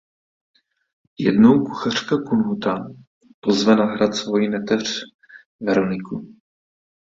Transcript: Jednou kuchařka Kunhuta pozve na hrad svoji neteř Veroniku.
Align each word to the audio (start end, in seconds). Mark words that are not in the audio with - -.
Jednou 1.19 1.59
kuchařka 1.65 2.15
Kunhuta 2.29 2.87
pozve 3.39 3.75
na 3.75 3.85
hrad 3.85 4.15
svoji 4.15 4.49
neteř 4.49 5.03
Veroniku. 5.59 6.35